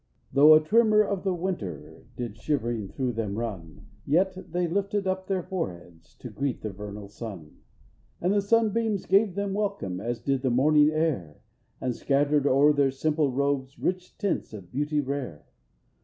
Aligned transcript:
5 0.29 0.29
Though 0.33 0.53
a 0.55 0.59
tremor 0.63 1.03
of 1.03 1.23
the 1.23 1.35
winter 1.35 2.07
Did 2.15 2.35
shivering 2.35 2.87
through 2.87 3.11
them 3.11 3.35
run; 3.37 3.85
Yet 4.03 4.51
they 4.51 4.67
lifted 4.67 5.05
up 5.05 5.27
their 5.27 5.43
foreheads 5.43 6.15
To 6.15 6.31
greet 6.31 6.63
the 6.63 6.71
vernal 6.71 7.07
sun. 7.07 7.57
And 8.19 8.33
the 8.33 8.41
sunbeams 8.41 9.05
gave 9.05 9.35
them 9.35 9.53
welcome. 9.53 9.99
As 9.99 10.19
did 10.19 10.41
the 10.41 10.49
morning 10.49 10.89
air 10.89 11.37
And 11.79 11.95
scattered 11.95 12.47
o'er 12.47 12.73
their 12.73 12.89
simple 12.89 13.31
robes 13.31 13.77
Rich 13.77 14.17
tints 14.17 14.53
of 14.53 14.71
beauty 14.71 15.01
rare. 15.01 15.45